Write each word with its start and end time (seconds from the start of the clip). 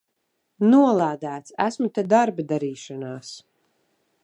Nolādēts! 0.69 1.53
Esmu 1.67 1.91
te 1.99 2.05
darba 2.15 2.47
darīšanās! 2.53 3.31